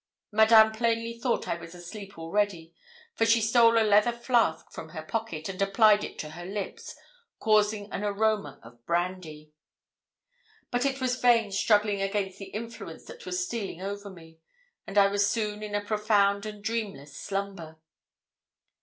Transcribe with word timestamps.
Madame 0.31 0.71
plainly 0.71 1.19
thought 1.19 1.47
I 1.47 1.53
was 1.57 1.75
asleep 1.75 2.17
already, 2.17 2.73
for 3.13 3.23
she 3.23 3.39
stole 3.39 3.77
a 3.77 3.85
leather 3.85 4.11
flask 4.11 4.71
from 4.71 4.89
her 4.89 5.03
pocket, 5.03 5.47
and 5.47 5.61
applied 5.61 6.03
it 6.03 6.17
to 6.17 6.31
her 6.31 6.43
lips, 6.43 6.95
causing 7.37 7.87
an 7.91 8.03
aroma 8.03 8.59
of 8.63 8.83
brandy. 8.87 9.53
But 10.71 10.87
it 10.87 10.99
was 10.99 11.21
vain 11.21 11.51
struggling 11.51 12.01
against 12.01 12.39
the 12.39 12.45
influence 12.45 13.05
that 13.05 13.27
was 13.27 13.45
stealing 13.45 13.83
over 13.83 14.09
me, 14.09 14.39
and 14.87 14.97
I 14.97 15.05
was 15.05 15.29
soon 15.29 15.61
in 15.61 15.75
a 15.75 15.85
profound 15.85 16.47
and 16.47 16.63
dreamless 16.63 17.15
slumber. 17.15 17.77